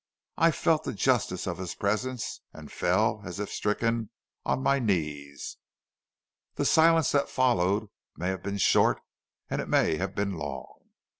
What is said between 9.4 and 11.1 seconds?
and it may have been long.